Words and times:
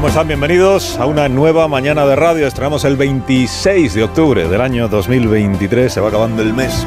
Como 0.00 0.08
están, 0.08 0.28
bienvenidos 0.28 0.96
a 0.96 1.04
una 1.04 1.28
nueva 1.28 1.68
mañana 1.68 2.06
de 2.06 2.16
radio. 2.16 2.46
Estrenamos 2.46 2.86
el 2.86 2.96
26 2.96 3.92
de 3.92 4.02
octubre 4.02 4.48
del 4.48 4.62
año 4.62 4.88
2023. 4.88 5.92
Se 5.92 6.00
va 6.00 6.08
acabando 6.08 6.40
el 6.40 6.54
mes. 6.54 6.86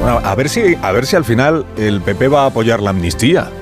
Bueno, 0.00 0.20
a 0.20 0.34
ver 0.34 0.48
si, 0.48 0.74
a 0.82 0.90
ver 0.90 1.06
si 1.06 1.14
al 1.14 1.24
final 1.24 1.64
el 1.76 2.00
PP 2.00 2.26
va 2.26 2.42
a 2.42 2.46
apoyar 2.46 2.80
la 2.80 2.90
amnistía. 2.90 3.52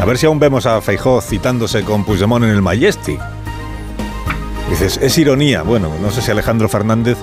A 0.00 0.04
ver 0.04 0.18
si 0.18 0.26
aún 0.26 0.38
vemos 0.38 0.66
a 0.66 0.80
Feijó 0.80 1.20
citándose 1.20 1.82
con 1.82 2.04
Puigdemont 2.04 2.44
en 2.44 2.52
el 2.52 2.62
Majestic. 2.62 3.20
Dices, 4.70 5.00
es 5.02 5.18
ironía. 5.18 5.62
Bueno, 5.62 5.90
no 6.00 6.12
sé 6.12 6.22
si 6.22 6.30
Alejandro 6.30 6.68
Fernández, 6.68 7.18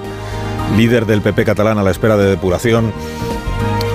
líder 0.75 1.05
del 1.05 1.21
PP 1.21 1.45
catalán 1.45 1.77
a 1.77 1.83
la 1.83 1.91
espera 1.91 2.17
de 2.17 2.30
depuración, 2.30 2.91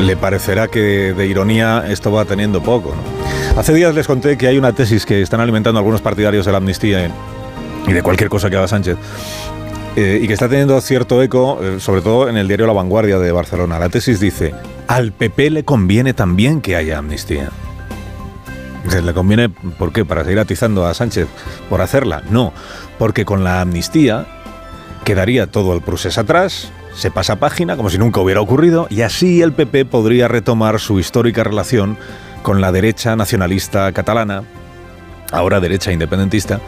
le 0.01 0.16
parecerá 0.16 0.69
que 0.69 1.13
de 1.13 1.27
ironía 1.27 1.85
esto 1.87 2.10
va 2.10 2.24
teniendo 2.24 2.63
poco. 2.63 2.95
¿no? 2.95 3.18
Hace 3.59 3.75
días 3.75 3.93
les 3.93 4.07
conté 4.07 4.39
que 4.39 4.47
hay 4.47 4.57
una 4.57 4.73
tesis 4.73 5.05
que 5.05 5.21
están 5.21 5.41
alimentando 5.41 5.80
algunos 5.80 6.01
partidarios 6.01 6.47
de 6.47 6.53
la 6.53 6.59
amnistía 6.59 7.11
y 7.89 7.93
de 7.93 8.03
cualquier 8.05 8.30
cosa 8.30 8.49
que 8.49 8.57
haga 8.57 8.69
Sánchez. 8.69 8.96
Eh, 9.96 10.21
y 10.23 10.29
que 10.29 10.32
está 10.32 10.49
teniendo 10.49 10.80
cierto 10.80 11.21
eco, 11.21 11.59
eh, 11.60 11.80
sobre 11.80 12.01
todo 12.01 12.29
en 12.29 12.37
el 12.37 12.47
diario 12.47 12.69
La 12.69 12.73
Vanguardia 12.73 13.19
de 13.19 13.32
Barcelona. 13.32 13.80
La 13.80 13.88
tesis 13.88 14.21
dice, 14.21 14.55
al 14.87 15.10
PP 15.10 15.51
le 15.51 15.65
conviene 15.65 16.15
también 16.15 16.60
que 16.60 16.77
haya 16.77 16.99
amnistía. 16.99 17.51
¿Le 19.05 19.13
conviene 19.13 19.49
por 19.49 19.93
qué? 19.93 20.04
¿Para 20.04 20.23
seguir 20.23 20.38
atizando 20.38 20.87
a 20.87 20.95
Sánchez 20.95 21.27
por 21.69 21.80
hacerla? 21.80 22.23
No, 22.30 22.52
porque 22.97 23.25
con 23.25 23.43
la 23.43 23.60
amnistía 23.60 24.25
quedaría 25.02 25.49
todo 25.49 25.75
el 25.75 25.80
proceso 25.80 26.21
atrás, 26.21 26.71
se 26.95 27.10
pasa 27.10 27.41
página 27.41 27.77
como 27.77 27.91
si 27.91 27.99
nunca 27.99 28.21
hubiera 28.21 28.41
ocurrido 28.41 28.87
y 28.88 29.01
así 29.01 29.43
el 29.43 29.52
PP 29.52 29.85
podría 29.87 30.29
retomar 30.29 30.79
su 30.79 31.01
histórica 31.01 31.43
relación 31.43 31.99
con 32.43 32.61
la 32.61 32.73
derecha 32.73 33.17
nacionalista 33.17 33.93
catalana, 33.93 34.45
ahora 35.33 35.61
derecha 35.61 35.93
independentista, 35.93 36.61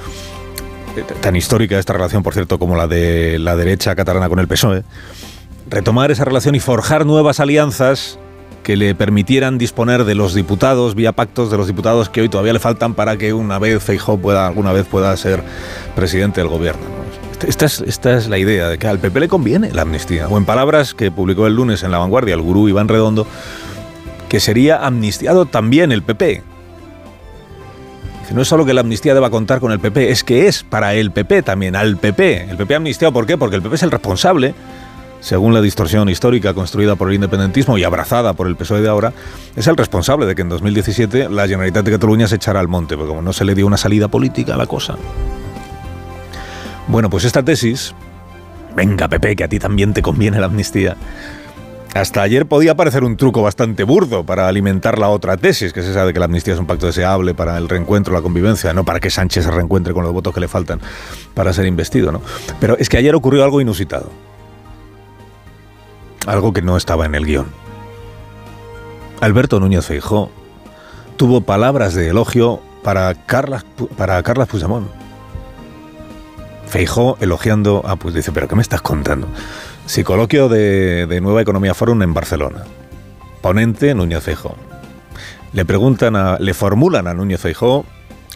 eh, 0.96 1.04
tan 1.20 1.36
histórica 1.36 1.78
esta 1.78 1.92
relación, 1.92 2.22
por 2.22 2.34
cierto, 2.34 2.58
como 2.58 2.76
la 2.76 2.86
de 2.86 3.38
la 3.38 3.56
derecha 3.56 3.94
catalana 3.94 4.28
con 4.28 4.38
el 4.38 4.48
PSOE, 4.48 4.82
retomar 5.68 6.10
esa 6.10 6.24
relación 6.24 6.54
y 6.54 6.60
forjar 6.60 7.06
nuevas 7.06 7.40
alianzas 7.40 8.18
que 8.62 8.76
le 8.76 8.94
permitieran 8.94 9.58
disponer 9.58 10.04
de 10.04 10.14
los 10.14 10.34
diputados, 10.34 10.94
vía 10.94 11.12
pactos 11.12 11.50
de 11.50 11.56
los 11.56 11.66
diputados 11.66 12.08
que 12.08 12.20
hoy 12.20 12.28
todavía 12.28 12.52
le 12.52 12.58
faltan 12.58 12.94
para 12.94 13.16
que 13.16 13.32
una 13.32 13.58
vez 13.58 13.82
Feijóo 13.82 14.18
pueda, 14.18 14.46
alguna 14.46 14.72
vez 14.72 14.86
pueda 14.86 15.16
ser 15.16 15.42
presidente 15.96 16.40
del 16.40 16.48
gobierno. 16.48 16.82
Esta 17.46 17.64
es, 17.64 17.80
esta 17.80 18.18
es 18.18 18.28
la 18.28 18.36
idea 18.36 18.68
de 18.68 18.76
que 18.76 18.86
al 18.86 18.98
PP 18.98 19.20
le 19.20 19.28
conviene 19.28 19.72
la 19.72 19.82
amnistía. 19.82 20.28
O 20.28 20.36
en 20.36 20.44
palabras 20.44 20.92
que 20.92 21.10
publicó 21.10 21.46
el 21.46 21.54
lunes 21.54 21.82
en 21.82 21.90
La 21.90 21.98
Vanguardia 21.98 22.34
el 22.34 22.42
gurú 22.42 22.68
Iván 22.68 22.88
Redondo, 22.88 23.26
que 24.30 24.40
sería 24.40 24.86
amnistiado 24.86 25.44
también 25.44 25.90
el 25.90 26.02
PP. 26.02 26.42
No 28.32 28.42
es 28.42 28.48
solo 28.48 28.64
que 28.64 28.72
la 28.72 28.82
amnistía 28.82 29.12
deba 29.12 29.28
contar 29.28 29.58
con 29.58 29.72
el 29.72 29.80
PP, 29.80 30.12
es 30.12 30.22
que 30.22 30.46
es 30.46 30.62
para 30.62 30.94
el 30.94 31.10
PP 31.10 31.42
también, 31.42 31.74
al 31.74 31.96
PP. 31.96 32.48
El 32.48 32.56
PP 32.56 32.76
amnistiado, 32.76 33.12
¿por 33.12 33.26
qué? 33.26 33.36
Porque 33.36 33.56
el 33.56 33.62
PP 33.62 33.74
es 33.74 33.82
el 33.82 33.90
responsable, 33.90 34.54
según 35.18 35.52
la 35.52 35.60
distorsión 35.60 36.08
histórica 36.08 36.54
construida 36.54 36.94
por 36.94 37.08
el 37.08 37.16
independentismo 37.16 37.76
y 37.76 37.82
abrazada 37.82 38.34
por 38.34 38.46
el 38.46 38.54
PSOE 38.54 38.82
de 38.82 38.88
ahora, 38.88 39.12
es 39.56 39.66
el 39.66 39.76
responsable 39.76 40.26
de 40.26 40.36
que 40.36 40.42
en 40.42 40.48
2017 40.48 41.28
la 41.28 41.48
Generalitat 41.48 41.84
de 41.84 41.90
Cataluña 41.90 42.28
se 42.28 42.36
echara 42.36 42.60
al 42.60 42.68
monte, 42.68 42.94
porque 42.94 43.08
como 43.08 43.22
no 43.22 43.32
se 43.32 43.44
le 43.44 43.56
dio 43.56 43.66
una 43.66 43.76
salida 43.76 44.06
política 44.06 44.54
a 44.54 44.56
la 44.56 44.66
cosa. 44.66 44.94
Bueno, 46.86 47.10
pues 47.10 47.24
esta 47.24 47.42
tesis, 47.42 47.96
venga 48.76 49.08
PP, 49.08 49.34
que 49.34 49.44
a 49.44 49.48
ti 49.48 49.58
también 49.58 49.92
te 49.92 50.02
conviene 50.02 50.38
la 50.38 50.46
amnistía, 50.46 50.96
hasta 51.94 52.22
ayer 52.22 52.46
podía 52.46 52.76
parecer 52.76 53.02
un 53.02 53.16
truco 53.16 53.42
bastante 53.42 53.82
burdo 53.84 54.24
para 54.24 54.46
alimentar 54.46 54.98
la 54.98 55.08
otra 55.08 55.36
tesis, 55.36 55.72
que 55.72 55.80
es 55.80 55.86
esa 55.86 56.04
de 56.04 56.12
que 56.12 56.18
la 56.18 56.26
amnistía 56.26 56.54
es 56.54 56.60
un 56.60 56.66
pacto 56.66 56.86
deseable 56.86 57.34
para 57.34 57.58
el 57.58 57.68
reencuentro, 57.68 58.14
la 58.14 58.22
convivencia, 58.22 58.72
no 58.72 58.84
para 58.84 59.00
que 59.00 59.10
Sánchez 59.10 59.44
se 59.44 59.50
reencuentre 59.50 59.92
con 59.92 60.04
los 60.04 60.12
votos 60.12 60.32
que 60.32 60.40
le 60.40 60.48
faltan 60.48 60.80
para 61.34 61.52
ser 61.52 61.66
investido, 61.66 62.12
¿no? 62.12 62.22
Pero 62.60 62.76
es 62.78 62.88
que 62.88 62.96
ayer 62.96 63.14
ocurrió 63.14 63.42
algo 63.42 63.60
inusitado. 63.60 64.10
Algo 66.26 66.52
que 66.52 66.62
no 66.62 66.76
estaba 66.76 67.06
en 67.06 67.14
el 67.14 67.26
guion. 67.26 67.46
Alberto 69.20 69.58
Núñez 69.58 69.86
Feijó 69.86 70.30
tuvo 71.16 71.40
palabras 71.42 71.94
de 71.94 72.08
elogio 72.08 72.60
para 72.82 73.14
Carlas, 73.14 73.64
para 73.96 74.22
Carlas 74.22 74.48
Puigdemont. 74.48 74.88
Feijó 76.66 77.18
elogiando 77.20 77.82
a 77.84 77.96
pues 77.96 78.14
dice, 78.14 78.30
pero 78.30 78.46
¿qué 78.46 78.54
me 78.54 78.62
estás 78.62 78.80
contando? 78.80 79.26
Psicoloquio 79.90 80.48
de, 80.48 81.06
de, 81.06 81.20
Nueva 81.20 81.42
Economía 81.42 81.74
Forum 81.74 82.00
en 82.02 82.14
Barcelona. 82.14 82.62
Ponente 83.40 83.92
Núñez 83.92 84.22
Feijó. 84.22 84.54
Le 85.52 85.64
preguntan 85.64 86.14
a, 86.14 86.38
le 86.38 86.54
formulan 86.54 87.08
a 87.08 87.12
Núñez 87.12 87.40
Feijó 87.40 87.84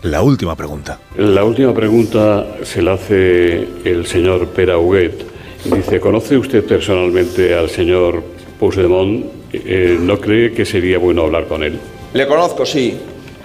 la 0.03 0.23
última 0.23 0.57
pregunta. 0.57 0.99
La 1.17 1.45
última 1.45 1.73
pregunta 1.73 2.45
se 2.65 2.83
la 2.83 2.95
hace 2.95 3.69
el 3.85 4.05
señor 4.05 4.49
Pera 4.49 4.79
Huguet. 4.79 5.25
Dice, 5.65 6.01
¿conoce 6.01 6.37
usted 6.37 6.65
personalmente 6.65 7.55
al 7.55 7.71
señor 7.71 8.21
Puigdemont? 8.59 9.25
Eh, 9.53 9.97
¿No 10.01 10.19
cree 10.19 10.53
que 10.53 10.67
sería 10.67 10.99
bueno 10.99 11.23
hablar 11.23 11.47
con 11.47 11.63
él? 11.63 11.79
Le 12.15 12.27
conozco, 12.27 12.67
sí. 12.67 12.99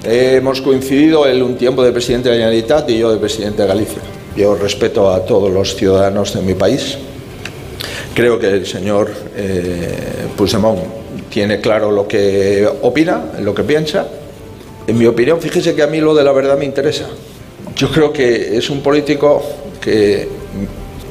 Eh, 0.03 0.37
hemos 0.37 0.61
coincidido 0.61 1.27
él 1.27 1.43
un 1.43 1.57
tiempo 1.57 1.83
de 1.83 1.91
presidente 1.91 2.29
de 2.29 2.39
la 2.39 2.45
Generalitat 2.45 2.89
y 2.89 2.97
yo 2.97 3.11
de 3.11 3.19
presidente 3.19 3.61
de 3.61 3.67
Galicia. 3.67 4.01
Yo 4.35 4.55
respeto 4.55 5.11
a 5.13 5.23
todos 5.27 5.53
los 5.53 5.75
ciudadanos 5.75 6.33
de 6.33 6.41
mi 6.41 6.55
país 6.55 6.97
Creo 8.13 8.39
que 8.39 8.47
el 8.47 8.65
señor 8.65 9.11
eh, 9.35 10.27
Puigdemont 10.35 10.79
tiene 11.29 11.61
claro 11.61 11.91
lo 11.91 12.07
que 12.07 12.67
opina, 12.81 13.23
lo 13.39 13.53
que 13.53 13.63
piensa. 13.63 14.07
En 14.87 14.97
mi 14.97 15.05
opinión, 15.05 15.39
fíjese 15.39 15.75
que 15.75 15.83
a 15.83 15.87
mí 15.87 16.01
lo 16.01 16.15
de 16.15 16.23
la 16.23 16.31
verdad 16.31 16.57
me 16.57 16.65
interesa. 16.65 17.07
Yo 17.75 17.91
creo 17.91 18.11
que 18.11 18.57
es 18.57 18.69
un 18.69 18.81
político 18.81 19.43
que 19.79 20.27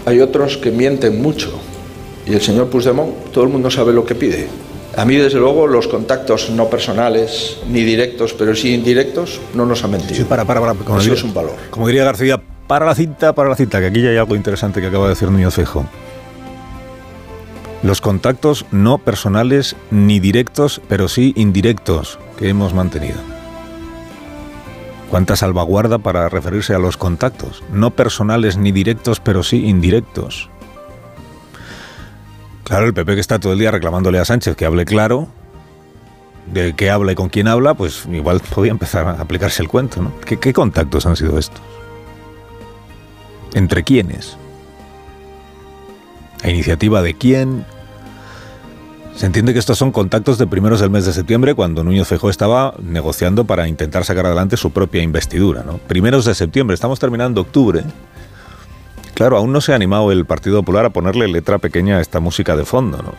hay 0.05 0.21
otros 0.21 0.57
que 0.57 0.71
mienten 0.71 1.23
mucho. 1.23 1.53
Y 2.27 2.35
el 2.35 2.43
señor 2.43 2.69
Puigdemont, 2.69 3.31
todo 3.33 3.45
el 3.45 3.51
mundo 3.51 3.71
sabe 3.71 3.93
lo 3.93 4.05
que 4.05 4.15
pide. 4.15 4.49
A 4.97 5.05
mí, 5.05 5.15
desde 5.15 5.39
luego, 5.39 5.67
los 5.67 5.87
contactos 5.87 6.51
no 6.51 6.69
personales, 6.69 7.59
ni 7.69 7.85
directos, 7.85 8.35
pero 8.35 8.55
sí 8.57 8.75
indirectos, 8.75 9.41
no 9.55 9.65
nos 9.65 9.85
han 9.85 9.93
mentido. 9.93 10.17
Sí, 10.17 10.25
para, 10.25 10.45
para, 10.45 10.61
para. 10.61 10.75
Como 10.75 10.99
Eso 10.99 11.05
diría, 11.05 11.19
es 11.19 11.25
un 11.25 11.33
valor. 11.33 11.55
Como 11.71 11.87
diría 11.87 12.05
García, 12.05 12.43
para 12.67 12.85
la 12.85 12.95
cinta, 12.95 13.33
para 13.33 13.49
la 13.49 13.55
cinta, 13.55 13.81
que 13.81 13.87
aquí 13.87 14.03
ya 14.03 14.11
hay 14.11 14.17
algo 14.17 14.35
interesante 14.35 14.81
que 14.81 14.89
acaba 14.89 15.05
de 15.05 15.11
decir 15.11 15.31
Núñez 15.31 15.55
Feijóo. 15.55 15.87
Los 17.83 18.01
contactos 18.01 18.67
no 18.73 18.99
personales 18.99 19.77
ni 19.91 20.19
directos, 20.19 20.81
pero 20.89 21.09
sí 21.09 21.33
indirectos 21.37 22.19
que 22.37 22.49
hemos 22.49 22.75
mantenido. 22.75 23.19
¿Cuánta 25.11 25.37
salvaguarda 25.37 25.99
para 25.99 26.29
referirse 26.29 26.75
a 26.75 26.79
los 26.79 26.97
contactos? 26.97 27.63
No 27.73 27.93
personales 27.93 28.57
ni 28.57 28.73
directos, 28.73 29.21
pero 29.21 29.43
sí 29.43 29.67
indirectos. 29.67 30.51
Claro, 32.65 32.85
el 32.85 32.93
PP 32.93 33.15
que 33.15 33.21
está 33.21 33.39
todo 33.39 33.55
el 33.55 33.59
día 33.59 33.71
reclamándole 33.71 34.19
a 34.19 34.25
Sánchez 34.25 34.55
que 34.57 34.67
hable 34.67 34.85
claro, 34.85 35.29
de 36.53 36.75
qué 36.75 36.91
habla 36.91 37.13
y 37.13 37.15
con 37.15 37.29
quién 37.29 37.49
habla, 37.49 37.75
pues 37.75 38.07
igual 38.13 38.41
podía 38.55 38.73
empezar 38.73 39.07
a 39.07 39.13
aplicarse 39.13 39.63
el 39.63 39.69
cuento, 39.69 40.03
¿no? 40.03 40.13
¿Qué, 40.21 40.39
qué 40.39 40.53
contactos 40.53 41.07
han 41.07 41.17
sido 41.17 41.39
estos? 41.39 41.63
¿Entre 43.55 43.85
quiénes? 43.85 44.37
¿A 46.43 46.51
iniciativa 46.51 47.03
de 47.03 47.15
quién? 47.15 47.65
Se 49.19 49.27
entiende 49.27 49.53
que 49.53 49.59
estos 49.59 49.77
son 49.77 49.91
contactos 49.91 50.39
de 50.39 50.47
primeros 50.47 50.79
del 50.79 50.91
mes 50.91 51.05
de 51.05 51.13
septiembre, 51.13 51.57
cuando 51.57 51.83
Núñez 51.83 52.07
Feijóo 52.07 52.31
estaba 52.31 52.75
negociando 52.81 53.45
para 53.45 53.67
intentar 53.67 54.05
sacar 54.05 54.27
adelante 54.27 54.57
su 54.57 54.71
propia 54.71 55.03
investidura. 55.03 55.65
¿no? 55.65 55.79
Primeros 55.79 56.25
de 56.25 56.37
septiembre, 56.37 56.75
estamos 56.75 57.01
terminando 57.01 57.41
octubre. 57.41 57.83
Claro, 59.15 59.37
aún 59.37 59.53
no 59.53 59.61
se 59.61 59.73
ha 59.73 59.75
animado 59.75 60.13
el 60.13 60.25
Partido 60.25 60.61
Popular 60.61 60.85
a 60.85 60.91
ponerle 60.91 61.27
letra 61.27 61.59
pequeña 61.59 61.97
a 61.97 62.01
esta 62.01 62.21
música 62.21 62.55
de 62.55 62.65
fondo. 62.65 62.99
¿no? 62.99 63.15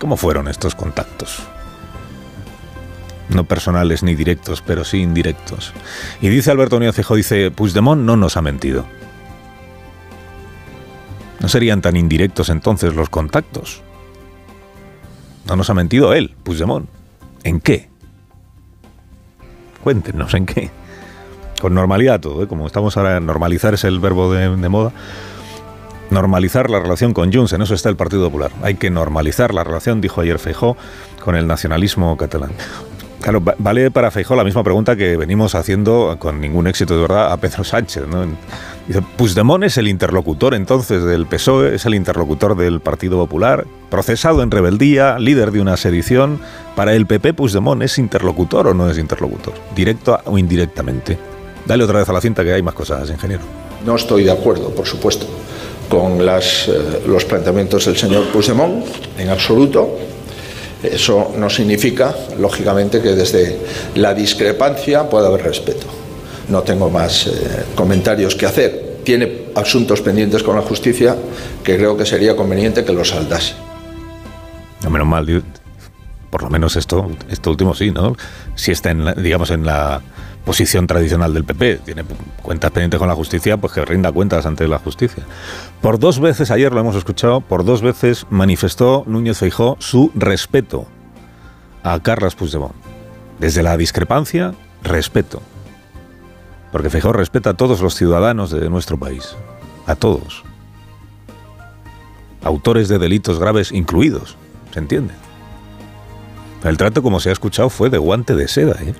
¿Cómo 0.00 0.16
fueron 0.16 0.48
estos 0.48 0.74
contactos? 0.74 1.40
No 3.28 3.44
personales 3.44 4.02
ni 4.02 4.14
directos, 4.14 4.62
pero 4.62 4.84
sí 4.84 5.02
indirectos. 5.02 5.74
Y 6.22 6.30
dice 6.30 6.50
Alberto 6.50 6.78
Núñez 6.78 6.94
Feijóo, 6.94 7.18
dice, 7.18 7.50
Puigdemont 7.50 8.00
no 8.00 8.16
nos 8.16 8.38
ha 8.38 8.40
mentido. 8.40 8.86
¿No 11.40 11.48
serían 11.50 11.82
tan 11.82 11.94
indirectos 11.94 12.48
entonces 12.48 12.94
los 12.94 13.10
contactos? 13.10 13.82
No 15.46 15.56
nos 15.56 15.68
ha 15.70 15.74
mentido 15.74 16.14
él, 16.14 16.34
Puigdemont. 16.42 16.88
¿En 17.42 17.60
qué? 17.60 17.88
Cuéntenos 19.82 20.32
en 20.34 20.46
qué. 20.46 20.70
con 21.60 21.74
normalidad 21.74 22.20
todo, 22.20 22.42
¿eh? 22.42 22.48
como 22.48 22.66
estamos 22.66 22.96
ahora, 22.96 23.20
normalizar 23.20 23.74
es 23.74 23.84
el 23.84 24.00
verbo 24.00 24.32
de, 24.32 24.48
moda, 24.68 24.92
normalizar 26.10 26.70
la 26.70 26.80
relación 26.80 27.12
con 27.12 27.32
Junts, 27.32 27.52
en 27.52 27.62
eso 27.62 27.74
está 27.74 27.88
el 27.88 27.96
Partido 27.96 28.24
Popular. 28.24 28.50
Hay 28.62 28.74
que 28.74 28.90
normalizar 28.90 29.54
la 29.54 29.64
relación, 29.64 30.00
dijo 30.00 30.20
ayer 30.20 30.38
Feijó, 30.38 30.76
con 31.22 31.36
el 31.36 31.46
nacionalismo 31.46 32.16
catalán. 32.16 32.52
Claro, 33.24 33.42
vale 33.56 33.90
para 33.90 34.10
Feijó 34.10 34.36
la 34.36 34.44
misma 34.44 34.62
pregunta 34.62 34.96
que 34.96 35.16
venimos 35.16 35.54
haciendo 35.54 36.14
con 36.18 36.42
ningún 36.42 36.66
éxito 36.66 36.94
de 36.94 37.00
verdad 37.00 37.32
a 37.32 37.38
Pedro 37.38 37.64
Sánchez. 37.64 38.06
¿no? 38.06 38.26
Dice, 38.86 39.00
Puigdemont 39.16 39.64
es 39.64 39.78
el 39.78 39.88
interlocutor 39.88 40.52
entonces 40.52 41.02
del 41.04 41.24
PSOE, 41.24 41.76
es 41.76 41.86
el 41.86 41.94
interlocutor 41.94 42.54
del 42.54 42.80
Partido 42.80 43.16
Popular, 43.16 43.66
procesado 43.88 44.42
en 44.42 44.50
rebeldía, 44.50 45.18
líder 45.18 45.52
de 45.52 45.62
una 45.62 45.78
sedición. 45.78 46.38
Para 46.76 46.94
el 46.94 47.06
PP, 47.06 47.32
Puigdemont 47.32 47.82
es 47.82 47.96
interlocutor 47.96 48.66
o 48.66 48.74
no 48.74 48.90
es 48.90 48.98
interlocutor, 48.98 49.54
directo 49.74 50.20
o 50.26 50.36
indirectamente. 50.36 51.16
Dale 51.64 51.82
otra 51.82 52.00
vez 52.00 52.08
a 52.10 52.12
la 52.12 52.20
cinta 52.20 52.44
que 52.44 52.52
hay 52.52 52.60
más 52.60 52.74
cosas, 52.74 53.08
ingeniero. 53.08 53.42
No 53.86 53.96
estoy 53.96 54.24
de 54.24 54.32
acuerdo, 54.32 54.68
por 54.74 54.84
supuesto, 54.84 55.24
con 55.88 56.26
las, 56.26 56.68
eh, 56.68 57.00
los 57.06 57.24
planteamientos 57.24 57.86
del 57.86 57.96
señor 57.96 58.26
Puigdemont, 58.26 58.84
en 59.16 59.30
absoluto. 59.30 59.96
Eso 60.84 61.32
no 61.36 61.48
significa, 61.48 62.14
lógicamente, 62.38 63.00
que 63.00 63.10
desde 63.10 63.58
la 63.94 64.14
discrepancia 64.14 65.08
pueda 65.08 65.28
haber 65.28 65.42
respeto. 65.42 65.86
No 66.48 66.62
tengo 66.62 66.90
más 66.90 67.26
eh, 67.26 67.64
comentarios 67.74 68.34
que 68.34 68.46
hacer. 68.46 69.00
Tiene 69.02 69.46
asuntos 69.54 70.00
pendientes 70.00 70.42
con 70.42 70.56
la 70.56 70.62
justicia 70.62 71.16
que 71.62 71.76
creo 71.76 71.96
que 71.96 72.06
sería 72.06 72.36
conveniente 72.36 72.84
que 72.84 72.92
los 72.92 73.10
saldase. 73.10 73.54
No, 74.82 74.90
menos 74.90 75.06
mal, 75.06 75.42
por 76.30 76.42
lo 76.42 76.50
menos 76.50 76.76
esto, 76.76 77.10
esto 77.30 77.50
último 77.50 77.74
sí, 77.74 77.90
¿no? 77.90 78.16
Si 78.54 78.72
está 78.72 78.90
en, 78.90 79.14
digamos, 79.22 79.50
en 79.50 79.64
la 79.64 80.02
posición 80.44 80.86
tradicional 80.86 81.32
del 81.32 81.44
PP, 81.44 81.80
tiene 81.84 82.04
cuentas 82.42 82.70
pendientes 82.70 82.98
con 82.98 83.08
la 83.08 83.14
justicia, 83.14 83.56
pues 83.56 83.72
que 83.72 83.84
rinda 83.84 84.12
cuentas 84.12 84.46
ante 84.46 84.68
la 84.68 84.78
justicia. 84.78 85.24
Por 85.80 85.98
dos 85.98 86.20
veces, 86.20 86.50
ayer 86.50 86.72
lo 86.72 86.80
hemos 86.80 86.96
escuchado, 86.96 87.40
por 87.40 87.64
dos 87.64 87.82
veces 87.82 88.26
manifestó 88.30 89.04
Núñez 89.06 89.38
Feijó 89.38 89.76
su 89.80 90.10
respeto 90.14 90.86
a 91.82 91.98
Carlos 92.00 92.34
Puigdemont. 92.34 92.74
Desde 93.38 93.62
la 93.62 93.76
discrepancia, 93.76 94.54
respeto. 94.82 95.42
Porque 96.72 96.90
Feijó 96.90 97.12
respeta 97.12 97.50
a 97.50 97.54
todos 97.54 97.80
los 97.80 97.94
ciudadanos 97.94 98.50
de 98.50 98.68
nuestro 98.68 98.98
país, 98.98 99.36
a 99.86 99.94
todos. 99.94 100.44
Autores 102.42 102.88
de 102.88 102.98
delitos 102.98 103.38
graves 103.38 103.72
incluidos, 103.72 104.36
¿se 104.72 104.78
entiende? 104.78 105.14
El 106.64 106.76
trato, 106.76 107.02
como 107.02 107.20
se 107.20 107.30
ha 107.30 107.32
escuchado, 107.32 107.70
fue 107.70 107.90
de 107.90 107.98
guante 107.98 108.34
de 108.34 108.48
seda. 108.48 108.76
¿eh? 108.82 108.94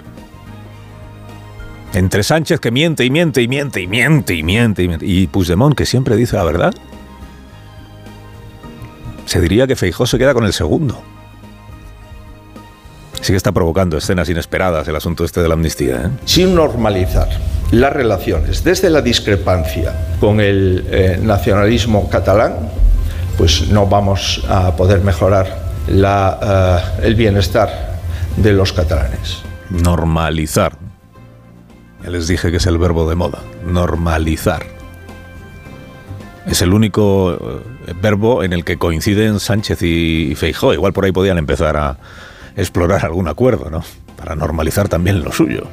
Entre 1.94 2.24
Sánchez 2.24 2.58
que 2.58 2.72
miente 2.72 3.04
y 3.04 3.10
miente 3.10 3.40
y 3.40 3.46
miente 3.46 3.80
y 3.80 3.86
miente 3.86 4.34
y 4.34 4.42
miente 4.42 4.82
y 4.82 4.88
miente. 4.88 5.06
Y 5.06 5.28
Puigdemont 5.28 5.76
que 5.76 5.86
siempre 5.86 6.16
dice 6.16 6.36
la 6.36 6.42
verdad. 6.42 6.74
Se 9.26 9.40
diría 9.40 9.68
que 9.68 9.76
Feijó 9.76 10.04
se 10.04 10.18
queda 10.18 10.34
con 10.34 10.44
el 10.44 10.52
segundo. 10.52 11.00
Sí 13.20 13.32
que 13.32 13.36
está 13.36 13.52
provocando 13.52 13.96
escenas 13.96 14.28
inesperadas 14.28 14.86
el 14.88 14.96
asunto 14.96 15.24
este 15.24 15.40
de 15.40 15.48
la 15.48 15.54
amnistía. 15.54 15.96
¿eh? 15.96 16.10
Sin 16.24 16.54
normalizar 16.54 17.28
las 17.70 17.92
relaciones 17.92 18.64
desde 18.64 18.90
la 18.90 19.00
discrepancia 19.00 19.94
con 20.18 20.40
el 20.40 20.84
eh, 20.90 21.18
nacionalismo 21.22 22.10
catalán, 22.10 22.70
pues 23.38 23.68
no 23.68 23.86
vamos 23.86 24.44
a 24.48 24.76
poder 24.76 25.00
mejorar 25.00 25.62
la, 25.86 26.90
eh, 27.00 27.06
el 27.06 27.14
bienestar 27.14 28.00
de 28.36 28.52
los 28.52 28.72
catalanes. 28.72 29.38
Normalizar 29.70 30.76
les 32.08 32.28
dije 32.28 32.50
que 32.50 32.58
es 32.58 32.66
el 32.66 32.78
verbo 32.78 33.08
de 33.08 33.14
moda, 33.14 33.40
normalizar. 33.66 34.64
Es 36.46 36.60
el 36.62 36.74
único 36.74 37.32
eh, 37.86 37.94
verbo 38.00 38.44
en 38.44 38.52
el 38.52 38.64
que 38.64 38.76
coinciden 38.76 39.40
Sánchez 39.40 39.82
y 39.82 40.34
Feijó. 40.36 40.74
Igual 40.74 40.92
por 40.92 41.04
ahí 41.04 41.12
podían 41.12 41.38
empezar 41.38 41.76
a 41.76 41.96
explorar 42.56 43.04
algún 43.04 43.28
acuerdo, 43.28 43.70
¿no? 43.70 43.82
Para 44.16 44.34
normalizar 44.34 44.88
también 44.88 45.24
lo 45.24 45.32
suyo. 45.32 45.66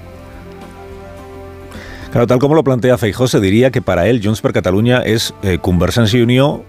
Claro, 2.12 2.28
tal 2.28 2.40
como 2.40 2.56
lo 2.56 2.64
plantea 2.64 2.98
Feijó, 2.98 3.28
se 3.28 3.40
diría 3.40 3.72
que 3.72 3.82
para 3.82 4.08
él 4.08 4.22
Junts 4.24 4.42
per 4.42 4.54
Cataluña 4.54 5.00
es 5.00 5.34
eh, 5.44 5.60
Convergencia 5.62 6.20
y 6.20 6.24
Unió 6.24 6.64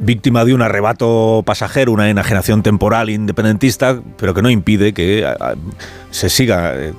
víctima 0.00 0.44
de 0.44 0.54
un 0.54 0.62
arrebato 0.62 1.42
pasajero, 1.46 1.92
una 1.92 2.10
enajenación 2.10 2.62
temporal 2.62 3.10
independentista, 3.10 4.00
pero 4.16 4.34
que 4.34 4.42
no 4.42 4.50
impide 4.50 4.92
que 4.92 5.26
se 6.10 6.28
siga 6.28 6.74
eh, 6.74 6.92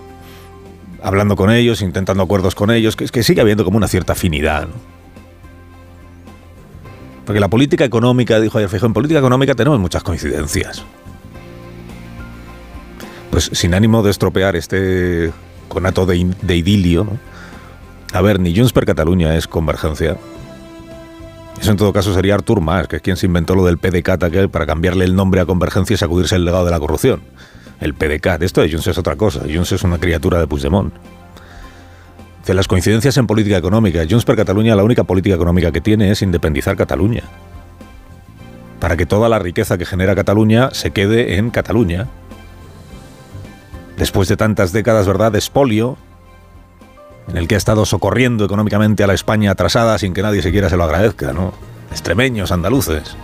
hablando 1.02 1.36
con 1.36 1.52
ellos, 1.52 1.82
intentando 1.82 2.24
acuerdos 2.24 2.56
con 2.56 2.72
ellos, 2.72 2.96
que, 2.96 3.06
que 3.06 3.24
sigue 3.24 3.42
habiendo 3.42 3.64
como 3.64 3.78
una 3.78 3.88
cierta 3.88 4.14
afinidad. 4.14 4.68
Porque 7.26 7.40
la 7.40 7.50
política 7.50 7.86
económica, 7.86 8.40
dijo 8.40 8.58
ayer 8.58 8.70
Fijo, 8.70 8.86
en 8.86 8.94
política 8.94 9.20
económica 9.20 9.56
tenemos 9.56 9.80
muchas 9.80 10.04
coincidencias. 10.04 10.84
Pues 13.30 13.50
sin 13.54 13.74
ánimo 13.74 14.04
de 14.04 14.12
estropear 14.12 14.56
este 14.56 15.32
conato 15.68 16.06
de, 16.06 16.34
de 16.42 16.56
idilio, 16.58 17.08
a 18.14 18.22
ver, 18.22 18.40
ni 18.40 18.56
Junts 18.56 18.74
per 18.74 18.86
Cataluña 18.86 19.38
es 19.38 19.48
convergencia. 19.48 20.18
Eso 21.62 21.72
en 21.72 21.78
todo 21.78 21.94
caso 21.94 22.14
sería 22.14 22.34
Artur 22.34 22.60
Mas, 22.60 22.88
que 22.88 22.98
es 22.98 23.02
quien 23.02 23.16
se 23.16 23.28
inventó 23.28 23.56
lo 23.56 23.64
del 23.66 23.78
PDCAT 23.78 24.50
para 24.50 24.66
cambiarle 24.66 25.06
el 25.06 25.16
nombre 25.16 25.40
a 25.40 25.46
convergencia 25.46 25.94
y 25.94 25.98
sacudirse 25.98 26.36
el 26.36 26.44
legado 26.44 26.66
de 26.66 26.72
la 26.72 26.80
corrupción 26.80 27.22
el 27.82 27.96
PDK. 27.96 28.42
Esto 28.42 28.62
de 28.62 28.72
Junts 28.72 28.88
es 28.88 28.98
otra 28.98 29.18
cosa. 29.18 29.42
Junts 29.42 29.74
es 29.74 29.84
una 29.84 29.98
criatura 29.98 30.40
de 30.40 30.48
Puigdemont. 30.48 30.94
De 32.46 32.54
las 32.54 32.68
coincidencias 32.68 33.18
en 33.18 33.28
política 33.28 33.58
económica. 33.58 34.04
Junts 34.10 34.24
per 34.24 34.36
Cataluña, 34.36 34.76
la 34.76 34.84
única 34.84 35.04
política 35.04 35.36
económica 35.36 35.72
que 35.72 35.82
tiene 35.82 36.12
es 36.12 36.22
independizar 36.22 36.78
Cataluña. 36.78 37.24
Para 38.80 38.96
que 38.96 39.06
toda 39.06 39.30
la 39.30 39.40
riqueza 39.40 39.78
que 39.78 39.86
genera 39.86 40.16
Cataluña 40.16 40.70
se 40.72 40.92
quede 40.92 41.38
en 41.38 41.50
Cataluña. 41.50 42.08
Después 43.98 44.28
de 44.28 44.38
tantas 44.38 44.72
décadas, 44.72 45.06
¿verdad?, 45.06 45.32
de 45.32 45.40
espolio, 45.40 45.98
en 47.28 47.38
el 47.38 47.48
que 47.48 47.56
ha 47.56 47.58
estado 47.58 47.86
socorriendo 47.86 48.46
económicamente 48.46 49.04
a 49.04 49.08
la 49.08 49.14
España 49.14 49.52
atrasada 49.52 49.98
sin 49.98 50.14
que 50.14 50.22
nadie 50.22 50.42
siquiera 50.42 50.70
se 50.70 50.78
lo 50.78 50.84
agradezca, 50.84 51.34
¿no? 51.34 51.54
Extremeños, 51.92 52.52
andaluces. 52.52 53.16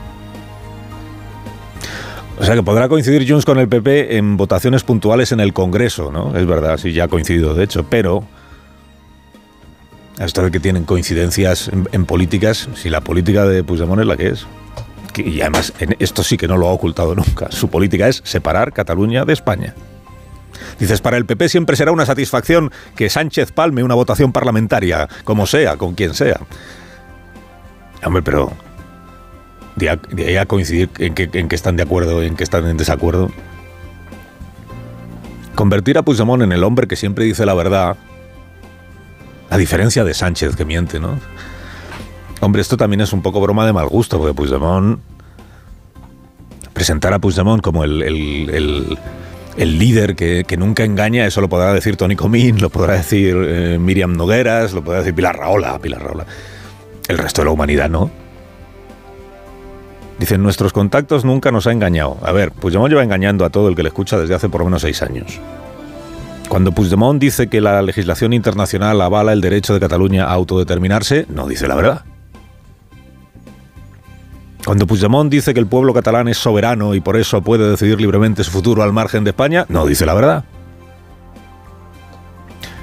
O 2.40 2.46
sea 2.46 2.54
que 2.54 2.64
podrá 2.64 2.88
coincidir 2.88 3.28
Junts 3.28 3.46
con 3.46 3.58
el 3.58 3.68
PP 3.68 4.18
en 4.18 4.38
votaciones 4.38 4.84
puntuales 4.84 5.32
en 5.32 5.40
el 5.40 5.54
Congreso, 5.54 6.12
¿no? 6.12 6.38
Es 6.38 6.46
verdad, 6.46 6.78
sí, 6.78 6.94
ya 6.94 7.06
ha 7.06 7.08
coincidido, 7.08 7.56
de 7.56 7.64
hecho, 7.64 7.84
pero 7.90 8.24
esto 10.20 10.44
de 10.44 10.52
que 10.52 10.60
tienen 10.60 10.84
coincidencias 10.84 11.70
en, 11.92 12.06
políticas, 12.06 12.70
si 12.76 12.90
la 12.90 13.02
política 13.02 13.46
de 13.46 13.64
Puigdemont 13.64 14.02
es 14.02 14.08
la 14.08 14.18
que 14.18 14.28
es. 14.30 14.46
y 15.16 15.42
además, 15.42 15.74
esto 16.00 16.24
sí 16.24 16.38
que 16.38 16.48
no 16.48 16.58
lo 16.58 16.68
ha 16.68 16.72
ocultado 16.72 17.16
nunca. 17.16 17.52
Su 17.52 17.70
política 17.70 18.08
es 18.08 18.22
separar 18.24 18.72
Cataluña 18.72 19.26
de 19.26 19.34
España. 19.34 19.74
Dices, 20.80 21.02
para 21.02 21.18
el 21.18 21.26
PP 21.26 21.50
siempre 21.50 21.76
será 21.76 21.92
una 21.92 22.06
satisfacción 22.06 22.72
que 22.96 23.10
Sánchez 23.10 23.52
palme 23.52 23.84
una 23.84 23.96
votación 23.96 24.32
parlamentaria, 24.32 25.08
como 25.24 25.48
sea, 25.48 25.78
con 25.78 25.96
quien 25.96 26.14
sea. 26.14 26.40
Hombre, 28.04 28.22
pero 28.22 28.54
de, 29.78 29.90
ahí 30.26 30.38
a 30.38 30.46
coincidir 30.46 30.90
en 30.98 31.14
que, 31.14 31.30
que 31.30 31.56
están 31.56 31.78
de 31.78 31.84
acuerdo 31.84 32.24
y 32.24 32.28
en 32.28 32.36
que 32.36 32.44
están 32.44 32.68
en 32.68 32.78
desacuerdo. 32.78 33.32
Convertir 35.56 35.98
a 35.98 36.04
Puigdemont 36.04 36.44
en 36.44 36.52
el 36.52 36.64
hombre 36.64 36.88
que 36.88 36.96
siempre 36.96 37.26
dice 37.26 37.46
la 37.46 37.54
verdad, 37.54 37.96
a 39.50 39.58
diferencia 39.58 40.04
de 40.04 40.14
Sánchez 40.14 40.56
que 40.56 40.66
miente, 40.66 41.00
¿no? 41.00 41.20
Hombre, 42.42 42.62
esto 42.62 42.78
también 42.78 43.02
es 43.02 43.14
un 43.14 43.22
poco 43.22 43.42
broma 43.42 43.66
de 43.66 43.74
mal 43.74 43.88
gusto, 43.88 44.18
porque 44.20 44.34
Puigdemont. 44.34 45.00
Presentar 46.74 47.14
a 47.14 47.20
Puigdemont 47.20 47.64
como 47.64 47.84
el, 47.84 48.04
el, 48.04 49.80
líder 49.80 50.16
que, 50.16 50.46
nunca 50.58 50.84
engaña, 50.84 51.26
eso 51.26 51.42
lo 51.42 51.50
podrá 51.50 51.74
decir 51.74 51.98
Tony 51.98 52.16
Comín, 52.16 52.62
lo 52.62 52.70
podrá 52.70 52.94
decir 52.94 53.36
eh, 53.36 53.80
Miriam 53.80 54.16
Nogueras, 54.16 54.74
lo 54.74 54.84
podrá 54.84 55.00
decir 55.00 55.16
Pilar 55.16 55.38
Raola, 55.38 55.80
Pilar 55.80 56.04
Raola. 56.04 56.28
El 57.08 57.18
resto 57.18 57.42
de 57.42 57.46
la 57.46 57.52
humanidad 57.52 57.90
no. 57.90 58.12
Dicen, 60.20 60.42
nuestros 60.42 60.74
contactos 60.74 61.26
nunca 61.26 61.52
nos 61.52 61.68
ha 61.68 61.72
engañado. 61.72 62.18
A 62.24 62.32
ver, 62.32 62.52
Puigdemont 62.52 62.90
lleva 62.90 63.04
engañando 63.04 63.46
a 63.46 63.50
todo 63.50 63.70
el 63.70 63.76
que 63.76 63.84
le 63.84 63.90
escucha 63.90 64.18
desde 64.18 64.34
hace 64.34 64.50
por 64.50 64.62
lo 64.62 64.66
menos 64.66 64.82
seis 64.82 65.02
años. 65.04 65.40
Cuando 66.50 66.72
Puigdemont 66.72 67.20
dice 67.20 67.48
que 67.48 67.62
la 67.62 67.82
legislación 67.82 68.34
internacional 68.34 69.00
avala 69.02 69.34
el 69.34 69.42
derecho 69.42 69.74
de 69.74 69.80
Cataluña 69.80 70.26
a 70.26 70.34
autodeterminarse, 70.34 71.26
no 71.30 71.48
dice 71.48 71.68
la 71.68 71.76
verdad. 71.76 72.06
Cuando 74.66 74.88
Puigdemont 74.88 75.32
dice 75.32 75.54
que 75.54 75.60
el 75.60 75.68
pueblo 75.68 75.94
catalán 75.94 76.28
es 76.28 76.38
soberano 76.38 76.96
y 76.96 77.00
por 77.00 77.16
eso 77.16 77.42
puede 77.42 77.70
decidir 77.70 78.02
libremente 78.02 78.44
su 78.44 78.52
futuro 78.52 78.84
al 78.84 78.92
margen 78.92 79.24
de 79.24 79.30
España, 79.30 79.66
no 79.70 79.86
dice 79.86 80.06
la 80.06 80.14
verdad. 80.14 80.46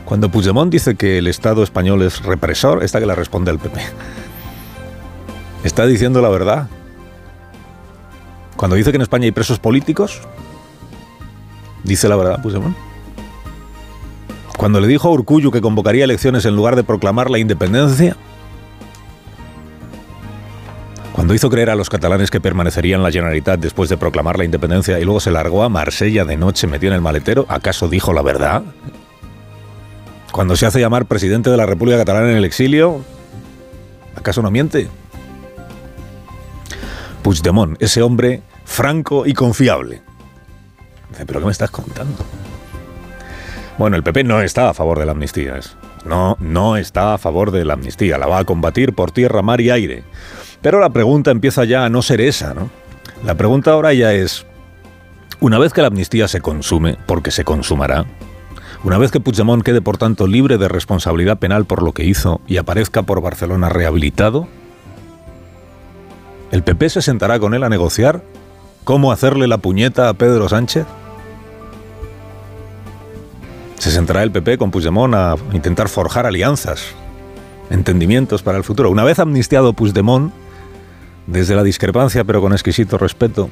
Cuando 0.04 0.30
Puigdemont 0.30 0.70
dice 0.70 0.94
que 0.94 1.18
el 1.18 1.26
Estado 1.26 1.62
español 1.62 2.02
es 2.02 2.22
represor, 2.22 2.84
esta 2.84 3.00
que 3.00 3.06
la 3.06 3.14
responde 3.14 3.50
el 3.50 3.58
PP. 3.58 3.80
¿Está 5.64 5.86
diciendo 5.86 6.22
la 6.22 6.28
verdad? 6.28 6.68
Cuando 8.56 8.76
dice 8.76 8.90
que 8.90 8.96
en 8.96 9.02
España 9.02 9.24
hay 9.24 9.32
presos 9.32 9.58
políticos, 9.58 10.20
dice 11.82 12.08
la 12.08 12.16
verdad 12.16 12.42
Puigdemont. 12.42 12.76
Cuando 14.56 14.80
le 14.80 14.86
dijo 14.86 15.08
a 15.08 15.10
Urcullu 15.10 15.50
que 15.50 15.60
convocaría 15.60 16.04
elecciones 16.04 16.44
en 16.44 16.56
lugar 16.56 16.76
de 16.76 16.84
proclamar 16.84 17.30
la 17.30 17.38
independencia. 17.38 18.16
Cuando 21.12 21.34
hizo 21.34 21.50
creer 21.50 21.70
a 21.70 21.74
los 21.74 21.90
catalanes 21.90 22.30
que 22.30 22.40
permanecerían 22.40 23.00
en 23.00 23.04
la 23.04 23.10
Generalitat 23.10 23.60
después 23.60 23.88
de 23.88 23.96
proclamar 23.96 24.38
la 24.38 24.44
independencia 24.44 24.98
y 24.98 25.04
luego 25.04 25.20
se 25.20 25.30
largó 25.30 25.62
a 25.62 25.68
Marsella 25.68 26.24
de 26.24 26.36
noche 26.36 26.66
metido 26.66 26.92
en 26.92 26.96
el 26.96 27.02
maletero, 27.02 27.46
¿acaso 27.48 27.88
dijo 27.88 28.12
la 28.12 28.22
verdad? 28.22 28.62
Cuando 30.32 30.56
se 30.56 30.66
hace 30.66 30.80
llamar 30.80 31.06
presidente 31.06 31.50
de 31.50 31.56
la 31.56 31.66
República 31.66 31.98
Catalana 31.98 32.30
en 32.30 32.36
el 32.36 32.44
exilio, 32.44 33.04
¿acaso 34.16 34.42
no 34.42 34.50
miente? 34.50 34.88
Puigdemont, 37.24 37.82
ese 37.82 38.02
hombre 38.02 38.42
franco 38.66 39.24
y 39.24 39.32
confiable. 39.32 40.02
Dice, 41.08 41.24
¿pero 41.24 41.40
qué 41.40 41.46
me 41.46 41.52
estás 41.52 41.70
contando? 41.70 42.18
Bueno, 43.78 43.96
el 43.96 44.02
PP 44.02 44.24
no 44.24 44.42
está 44.42 44.68
a 44.68 44.74
favor 44.74 44.98
de 44.98 45.06
la 45.06 45.12
amnistía. 45.12 45.58
No, 46.04 46.36
no 46.38 46.76
está 46.76 47.14
a 47.14 47.18
favor 47.18 47.50
de 47.50 47.64
la 47.64 47.72
amnistía. 47.72 48.18
La 48.18 48.26
va 48.26 48.40
a 48.40 48.44
combatir 48.44 48.92
por 48.92 49.10
tierra, 49.10 49.40
mar 49.40 49.62
y 49.62 49.70
aire. 49.70 50.04
Pero 50.60 50.80
la 50.80 50.90
pregunta 50.90 51.30
empieza 51.30 51.64
ya 51.64 51.86
a 51.86 51.88
no 51.88 52.02
ser 52.02 52.20
esa, 52.20 52.52
¿no? 52.52 52.68
La 53.24 53.36
pregunta 53.36 53.72
ahora 53.72 53.94
ya 53.94 54.12
es, 54.12 54.44
una 55.40 55.58
vez 55.58 55.72
que 55.72 55.80
la 55.80 55.88
amnistía 55.88 56.28
se 56.28 56.42
consume, 56.42 56.98
porque 57.06 57.30
se 57.30 57.42
consumará, 57.42 58.04
una 58.84 58.98
vez 58.98 59.10
que 59.10 59.20
Puigdemont 59.20 59.62
quede 59.62 59.80
por 59.80 59.96
tanto 59.96 60.26
libre 60.26 60.58
de 60.58 60.68
responsabilidad 60.68 61.38
penal 61.38 61.64
por 61.64 61.82
lo 61.82 61.92
que 61.92 62.04
hizo 62.04 62.42
y 62.46 62.58
aparezca 62.58 63.02
por 63.02 63.22
Barcelona 63.22 63.70
rehabilitado, 63.70 64.46
¿el 66.54 66.62
PP 66.62 66.88
se 66.88 67.02
sentará 67.02 67.40
con 67.40 67.52
él 67.54 67.64
a 67.64 67.68
negociar 67.68 68.22
cómo 68.84 69.10
hacerle 69.10 69.48
la 69.48 69.58
puñeta 69.58 70.08
a 70.08 70.14
Pedro 70.14 70.48
Sánchez? 70.48 70.86
¿Se 73.76 73.90
sentará 73.90 74.22
el 74.22 74.30
PP 74.30 74.56
con 74.56 74.70
Puigdemont 74.70 75.14
a 75.14 75.34
intentar 75.52 75.88
forjar 75.88 76.26
alianzas, 76.26 76.84
entendimientos 77.70 78.44
para 78.44 78.56
el 78.56 78.62
futuro? 78.62 78.88
Una 78.92 79.02
vez 79.02 79.18
amnistiado 79.18 79.72
Puigdemont, 79.72 80.32
desde 81.26 81.56
la 81.56 81.64
discrepancia 81.64 82.22
pero 82.22 82.40
con 82.40 82.52
exquisito 82.52 82.98
respeto, 82.98 83.50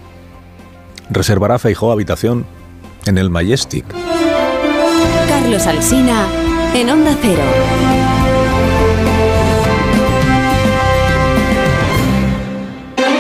reservará 1.11 1.59
Feijó 1.59 1.91
habitación 1.91 2.47
en 3.07 3.19
el 3.19 3.31
Majestic. 3.31 3.85
Carlos 5.27 5.67
Alsina 5.67 6.29
en 6.73 6.89
Onda 6.89 7.17
Cero. 7.21 8.02